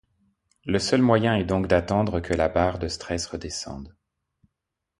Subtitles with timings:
[0.65, 3.95] Le seul moyen est donc d'attendre que la barre de stress redescende.